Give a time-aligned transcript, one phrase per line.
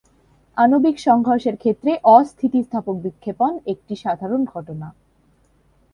[0.57, 4.87] আণবিক সংঘর্ষের ক্ষেত্রে অস্থিতিস্থাপক বিক্ষেপণ একটি সাধারণ ঘটনা।